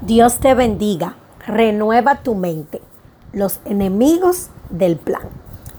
Dios 0.00 0.38
te 0.38 0.54
bendiga, 0.54 1.16
renueva 1.44 2.22
tu 2.22 2.36
mente. 2.36 2.80
Los 3.32 3.58
enemigos 3.64 4.48
del 4.70 4.96
plan. 4.96 5.28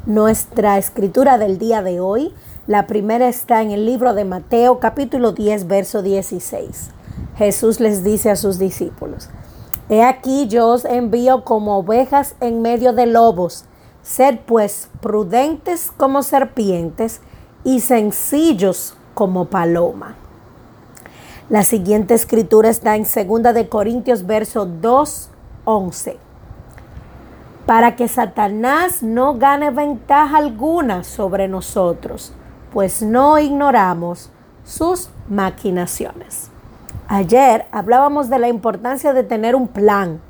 Nuestra 0.05 0.77
escritura 0.77 1.37
del 1.37 1.57
día 1.57 1.81
de 1.81 2.01
hoy, 2.01 2.33
la 2.67 2.85
primera 2.85 3.29
está 3.29 3.61
en 3.61 3.71
el 3.71 3.85
libro 3.85 4.13
de 4.13 4.25
Mateo 4.25 4.81
capítulo 4.81 5.31
10, 5.31 5.67
verso 5.67 6.01
16. 6.01 6.89
Jesús 7.37 7.79
les 7.79 8.03
dice 8.03 8.29
a 8.29 8.35
sus 8.35 8.59
discípulos, 8.59 9.29
He 9.87 10.03
aquí 10.03 10.47
yo 10.47 10.67
os 10.67 10.83
envío 10.83 11.45
como 11.45 11.77
ovejas 11.77 12.35
en 12.41 12.61
medio 12.61 12.91
de 12.91 13.05
lobos. 13.05 13.63
Sed 14.03 14.39
pues 14.45 14.89
prudentes 14.99 15.93
como 15.95 16.23
serpientes 16.23 17.21
y 17.63 17.79
sencillos 17.79 18.95
como 19.13 19.45
paloma. 19.45 20.17
La 21.49 21.63
siguiente 21.63 22.13
escritura 22.13 22.69
está 22.69 22.95
en 22.95 23.05
2 23.05 23.55
de 23.55 23.67
Corintios 23.69 24.27
verso 24.27 24.67
2, 24.67 25.31
11. 25.65 26.17
Para 27.65 27.95
que 27.95 28.07
Satanás 28.07 29.01
no 29.01 29.33
gane 29.33 29.71
ventaja 29.71 30.37
alguna 30.37 31.03
sobre 31.03 31.47
nosotros, 31.47 32.33
pues 32.71 33.01
no 33.01 33.39
ignoramos 33.39 34.29
sus 34.63 35.09
maquinaciones. 35.27 36.51
Ayer 37.07 37.65
hablábamos 37.71 38.29
de 38.29 38.37
la 38.37 38.47
importancia 38.47 39.11
de 39.11 39.23
tener 39.23 39.55
un 39.55 39.67
plan 39.67 40.21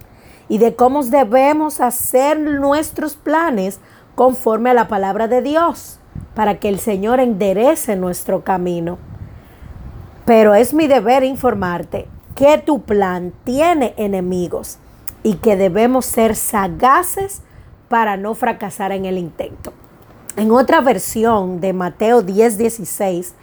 y 0.47 0.57
de 0.57 0.77
cómo 0.77 1.03
debemos 1.03 1.81
hacer 1.81 2.39
nuestros 2.39 3.15
planes 3.15 3.81
conforme 4.15 4.69
a 4.69 4.73
la 4.73 4.87
palabra 4.87 5.27
de 5.27 5.41
Dios, 5.41 5.99
para 6.33 6.61
que 6.61 6.69
el 6.69 6.79
Señor 6.79 7.19
enderece 7.19 7.97
nuestro 7.97 8.45
camino. 8.45 9.08
Pero 10.29 10.53
es 10.53 10.75
mi 10.75 10.85
deber 10.85 11.23
informarte 11.23 12.05
que 12.35 12.59
tu 12.59 12.83
plan 12.83 13.33
tiene 13.45 13.95
enemigos 13.97 14.77
y 15.23 15.37
que 15.37 15.57
debemos 15.57 16.05
ser 16.05 16.35
sagaces 16.35 17.41
para 17.87 18.15
no 18.15 18.35
fracasar 18.35 18.91
en 18.91 19.05
el 19.05 19.17
intento. 19.17 19.73
En 20.37 20.51
otra 20.51 20.81
versión 20.81 21.59
de 21.59 21.73
Mateo 21.73 22.21
10, 22.21 22.59
16, 22.59 23.33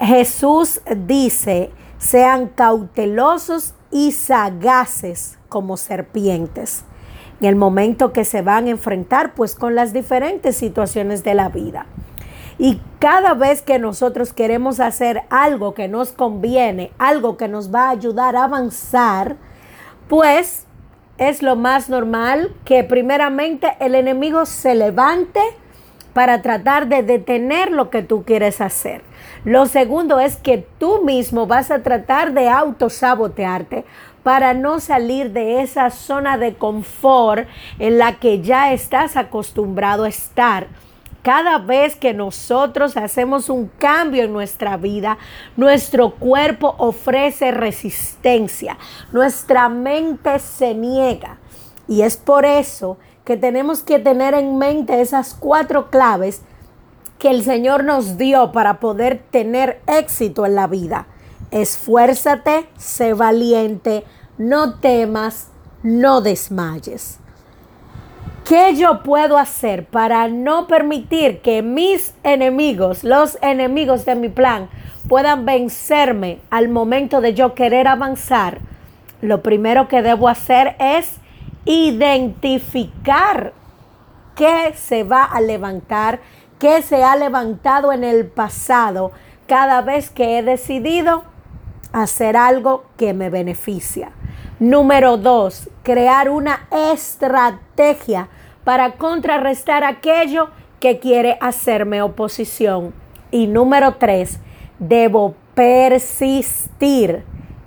Jesús 0.00 0.80
dice, 1.06 1.72
sean 1.98 2.46
cautelosos 2.46 3.74
y 3.90 4.12
sagaces 4.12 5.38
como 5.50 5.76
serpientes 5.76 6.84
en 7.38 7.48
el 7.48 7.56
momento 7.56 8.14
que 8.14 8.24
se 8.24 8.40
van 8.40 8.66
a 8.66 8.70
enfrentar 8.70 9.34
pues 9.34 9.54
con 9.54 9.74
las 9.74 9.92
diferentes 9.92 10.56
situaciones 10.56 11.22
de 11.22 11.34
la 11.34 11.50
vida. 11.50 11.84
Y 12.58 12.80
cada 12.98 13.34
vez 13.34 13.62
que 13.62 13.78
nosotros 13.78 14.32
queremos 14.32 14.80
hacer 14.80 15.22
algo 15.30 15.74
que 15.74 15.86
nos 15.86 16.10
conviene, 16.10 16.90
algo 16.98 17.36
que 17.36 17.46
nos 17.46 17.72
va 17.72 17.86
a 17.86 17.90
ayudar 17.90 18.34
a 18.34 18.44
avanzar, 18.44 19.36
pues 20.08 20.66
es 21.18 21.42
lo 21.42 21.54
más 21.54 21.88
normal 21.88 22.52
que 22.64 22.82
primeramente 22.82 23.76
el 23.78 23.94
enemigo 23.94 24.44
se 24.44 24.74
levante 24.74 25.40
para 26.12 26.42
tratar 26.42 26.88
de 26.88 27.04
detener 27.04 27.70
lo 27.70 27.90
que 27.90 28.02
tú 28.02 28.24
quieres 28.24 28.60
hacer. 28.60 29.02
Lo 29.44 29.66
segundo 29.66 30.18
es 30.18 30.36
que 30.36 30.66
tú 30.78 31.04
mismo 31.04 31.46
vas 31.46 31.70
a 31.70 31.84
tratar 31.84 32.32
de 32.32 32.48
autosabotearte 32.48 33.84
para 34.24 34.52
no 34.52 34.80
salir 34.80 35.30
de 35.30 35.62
esa 35.62 35.90
zona 35.90 36.36
de 36.36 36.54
confort 36.54 37.46
en 37.78 37.98
la 37.98 38.18
que 38.18 38.40
ya 38.40 38.72
estás 38.72 39.16
acostumbrado 39.16 40.04
a 40.04 40.08
estar 40.08 40.66
cada 41.28 41.58
vez 41.58 41.94
que 41.94 42.14
nosotros 42.14 42.96
hacemos 42.96 43.50
un 43.50 43.70
cambio 43.78 44.24
en 44.24 44.32
nuestra 44.32 44.78
vida, 44.78 45.18
nuestro 45.58 46.12
cuerpo 46.12 46.74
ofrece 46.78 47.50
resistencia, 47.50 48.78
nuestra 49.12 49.68
mente 49.68 50.38
se 50.38 50.74
niega. 50.74 51.36
Y 51.86 52.00
es 52.00 52.16
por 52.16 52.46
eso 52.46 52.96
que 53.26 53.36
tenemos 53.36 53.82
que 53.82 53.98
tener 53.98 54.32
en 54.32 54.56
mente 54.56 55.02
esas 55.02 55.34
cuatro 55.34 55.90
claves 55.90 56.40
que 57.18 57.28
el 57.28 57.44
Señor 57.44 57.84
nos 57.84 58.16
dio 58.16 58.50
para 58.50 58.80
poder 58.80 59.22
tener 59.30 59.82
éxito 59.86 60.46
en 60.46 60.54
la 60.54 60.66
vida. 60.66 61.08
Esfuérzate, 61.50 62.70
sé 62.78 63.12
valiente, 63.12 64.02
no 64.38 64.76
temas, 64.78 65.48
no 65.82 66.22
desmayes. 66.22 67.18
¿Qué 68.48 68.74
yo 68.76 69.02
puedo 69.02 69.36
hacer 69.36 69.84
para 69.84 70.26
no 70.28 70.68
permitir 70.68 71.42
que 71.42 71.60
mis 71.60 72.14
enemigos, 72.22 73.04
los 73.04 73.36
enemigos 73.42 74.06
de 74.06 74.14
mi 74.14 74.30
plan, 74.30 74.70
puedan 75.06 75.44
vencerme 75.44 76.38
al 76.48 76.70
momento 76.70 77.20
de 77.20 77.34
yo 77.34 77.54
querer 77.54 77.86
avanzar? 77.86 78.60
Lo 79.20 79.42
primero 79.42 79.86
que 79.86 80.00
debo 80.00 80.30
hacer 80.30 80.76
es 80.78 81.18
identificar 81.66 83.52
qué 84.34 84.72
se 84.74 85.04
va 85.04 85.24
a 85.24 85.42
levantar, 85.42 86.20
qué 86.58 86.80
se 86.80 87.04
ha 87.04 87.16
levantado 87.16 87.92
en 87.92 88.02
el 88.02 88.28
pasado 88.28 89.12
cada 89.46 89.82
vez 89.82 90.08
que 90.08 90.38
he 90.38 90.42
decidido 90.42 91.24
hacer 91.92 92.34
algo 92.38 92.86
que 92.96 93.12
me 93.12 93.28
beneficia. 93.28 94.12
Número 94.60 95.16
dos, 95.16 95.70
crear 95.84 96.28
una 96.28 96.66
estrategia 96.92 98.28
para 98.64 98.96
contrarrestar 98.96 99.84
aquello 99.84 100.50
que 100.80 100.98
quiere 100.98 101.38
hacerme 101.40 102.02
oposición. 102.02 102.92
Y 103.30 103.46
número 103.46 103.94
tres, 103.94 104.40
debo 104.80 105.36
persistir 105.54 107.24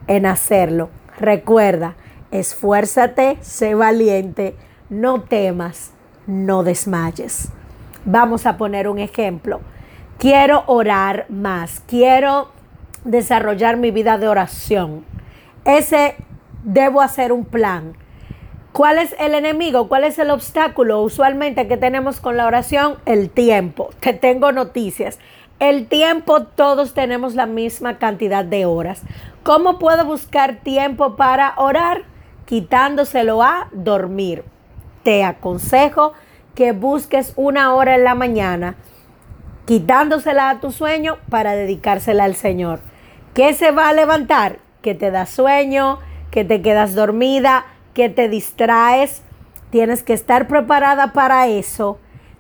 en 0.07 0.25
hacerlo. 0.25 0.89
Recuerda, 1.17 1.95
esfuérzate, 2.31 3.37
sé 3.41 3.73
valiente, 3.73 4.55
no 4.89 5.21
temas, 5.21 5.93
no 6.27 6.63
desmayes. 6.63 7.49
Vamos 8.03 8.45
a 8.45 8.57
poner 8.57 8.89
un 8.89 8.99
ejemplo. 8.99 9.61
Quiero 10.17 10.63
orar 10.67 11.25
más, 11.29 11.81
quiero 11.87 12.49
desarrollar 13.05 13.77
mi 13.77 13.91
vida 13.91 14.17
de 14.17 14.27
oración. 14.27 15.05
Ese 15.63 16.15
debo 16.63 17.01
hacer 17.01 17.31
un 17.31 17.45
plan. 17.45 17.93
¿Cuál 18.71 18.99
es 18.99 19.13
el 19.19 19.35
enemigo? 19.35 19.89
¿Cuál 19.89 20.05
es 20.05 20.17
el 20.17 20.29
obstáculo 20.29 21.01
usualmente 21.01 21.67
que 21.67 21.75
tenemos 21.75 22.21
con 22.21 22.37
la 22.37 22.45
oración? 22.47 22.95
El 23.05 23.29
tiempo. 23.29 23.89
Te 23.99 24.13
tengo 24.13 24.51
noticias. 24.51 25.19
El 25.59 25.87
tiempo, 25.87 26.43
todos 26.43 26.93
tenemos 26.93 27.35
la 27.35 27.45
misma 27.45 27.97
cantidad 27.97 28.43
de 28.43 28.65
horas. 28.65 29.03
¿Cómo 29.43 29.77
puedo 29.77 30.05
buscar 30.05 30.55
tiempo 30.55 31.15
para 31.15 31.53
orar? 31.57 32.03
Quitándoselo 32.45 33.43
a 33.43 33.67
dormir. 33.71 34.43
Te 35.03 35.23
aconsejo 35.23 36.13
que 36.55 36.71
busques 36.71 37.33
una 37.35 37.73
hora 37.73 37.95
en 37.95 38.03
la 38.03 38.15
mañana, 38.15 38.75
quitándosela 39.65 40.49
a 40.49 40.59
tu 40.59 40.71
sueño 40.71 41.17
para 41.29 41.53
dedicársela 41.53 42.23
al 42.23 42.35
Señor. 42.35 42.79
¿Qué 43.33 43.53
se 43.53 43.71
va 43.71 43.89
a 43.89 43.93
levantar? 43.93 44.59
Que 44.81 44.95
te 44.95 45.11
da 45.11 45.25
sueño, 45.25 45.99
que 46.31 46.45
te 46.45 46.61
quedas 46.61 46.95
dormida, 46.95 47.65
que 47.93 48.09
te 48.09 48.29
distraes. 48.29 49.21
Tienes 49.69 50.01
que 50.01 50.13
estar 50.13 50.47
preparada 50.47 51.13
para 51.13 51.47
eso, 51.47 51.99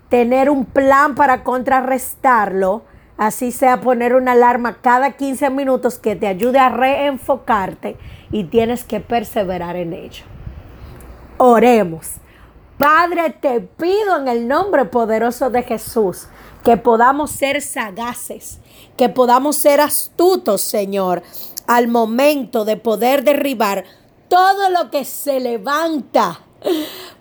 tener 0.09 0.49
un 0.49 0.65
plan 0.65 1.15
para 1.15 1.43
contrarrestarlo, 1.43 2.83
así 3.17 3.51
sea 3.51 3.81
poner 3.81 4.15
una 4.15 4.31
alarma 4.31 4.79
cada 4.81 5.11
15 5.11 5.49
minutos 5.49 5.99
que 5.99 6.15
te 6.15 6.27
ayude 6.27 6.59
a 6.59 6.69
reenfocarte 6.69 7.97
y 8.31 8.45
tienes 8.45 8.83
que 8.83 8.99
perseverar 8.99 9.75
en 9.75 9.93
ello. 9.93 10.25
Oremos. 11.37 12.15
Padre, 12.77 13.29
te 13.29 13.61
pido 13.61 14.17
en 14.19 14.27
el 14.27 14.47
nombre 14.47 14.85
poderoso 14.85 15.49
de 15.51 15.61
Jesús 15.61 16.27
que 16.63 16.77
podamos 16.77 17.31
ser 17.31 17.61
sagaces, 17.61 18.59
que 18.97 19.09
podamos 19.09 19.55
ser 19.55 19.81
astutos, 19.81 20.61
Señor, 20.61 21.23
al 21.71 21.87
momento 21.87 22.65
de 22.65 22.75
poder 22.75 23.23
derribar 23.23 23.85
todo 24.27 24.69
lo 24.69 24.91
que 24.91 25.05
se 25.05 25.39
levanta. 25.39 26.41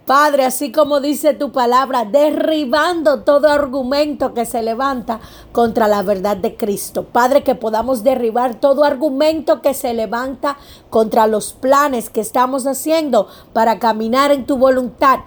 Padre, 0.06 0.44
así 0.44 0.72
como 0.72 0.98
dice 0.98 1.34
tu 1.34 1.52
palabra, 1.52 2.04
derribando 2.04 3.22
todo 3.22 3.48
argumento 3.48 4.34
que 4.34 4.44
se 4.44 4.60
levanta 4.60 5.20
contra 5.52 5.86
la 5.86 6.02
verdad 6.02 6.36
de 6.36 6.56
Cristo. 6.56 7.04
Padre, 7.04 7.44
que 7.44 7.54
podamos 7.54 8.02
derribar 8.02 8.56
todo 8.56 8.82
argumento 8.82 9.62
que 9.62 9.72
se 9.72 9.94
levanta 9.94 10.56
contra 10.90 11.28
los 11.28 11.52
planes 11.52 12.10
que 12.10 12.20
estamos 12.20 12.66
haciendo 12.66 13.28
para 13.52 13.78
caminar 13.78 14.32
en 14.32 14.46
tu 14.46 14.58
voluntad 14.58 15.20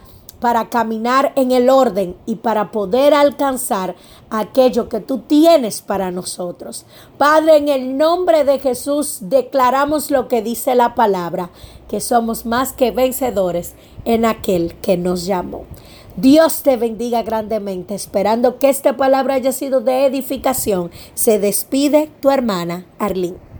para 0.43 0.67
caminar 0.67 1.31
en 1.37 1.53
el 1.53 1.69
orden 1.69 2.17
y 2.25 2.35
para 2.35 2.69
poder 2.69 3.13
alcanzar 3.13 3.95
aquello 4.29 4.89
que 4.89 4.99
tú 4.99 5.19
tienes 5.19 5.81
para 5.81 6.11
nosotros. 6.11 6.85
Padre, 7.17 7.55
en 7.55 7.69
el 7.69 7.97
nombre 7.97 8.43
de 8.43 8.59
Jesús 8.59 9.19
declaramos 9.21 10.11
lo 10.11 10.27
que 10.27 10.41
dice 10.41 10.75
la 10.75 10.95
palabra, 10.95 11.49
que 11.87 12.01
somos 12.01 12.45
más 12.45 12.73
que 12.73 12.91
vencedores 12.91 13.75
en 14.03 14.25
aquel 14.25 14.75
que 14.81 14.97
nos 14.97 15.25
llamó. 15.25 15.63
Dios 16.17 16.61
te 16.61 16.75
bendiga 16.75 17.23
grandemente, 17.23 17.95
esperando 17.95 18.59
que 18.59 18.67
esta 18.67 18.97
palabra 18.97 19.35
haya 19.35 19.53
sido 19.53 19.79
de 19.79 20.05
edificación. 20.07 20.91
Se 21.13 21.39
despide 21.39 22.11
tu 22.19 22.29
hermana 22.29 22.85
Arlene. 22.99 23.52